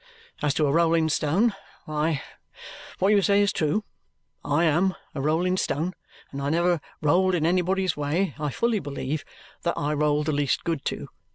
[0.41, 1.53] As to a rolling stone,
[1.85, 2.23] why,
[2.97, 3.83] what you say is true.
[4.43, 5.93] I AM a rolling stone,
[6.31, 9.23] and I never rolled in anybody's way, I fully believe,
[9.61, 11.07] that I rolled the least good to.